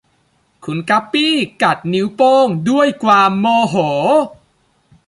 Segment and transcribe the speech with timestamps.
[0.63, 3.75] คุณกัปปี้กัดนิ้วโป้งด้วยความโมโห